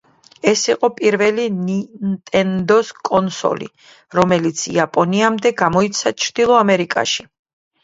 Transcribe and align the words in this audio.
ეს 0.51 0.61
იყო 0.73 0.87
პირველი 0.99 1.43
ნინტენდოს 1.57 2.89
კონსოლი, 3.11 3.69
რომელიც 4.21 4.65
იაპონიამდე 4.73 5.55
გამოიცა 5.63 6.17
ჩრდილო 6.25 6.61
ამერიკაში. 6.65 7.31